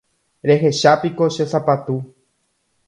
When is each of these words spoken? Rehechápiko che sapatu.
Rehechápiko 0.49 1.25
che 1.35 1.45
sapatu. 1.51 1.95